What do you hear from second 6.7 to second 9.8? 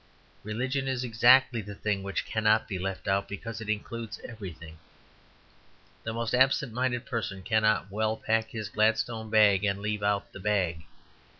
minded person cannot well pack his Gladstone bag and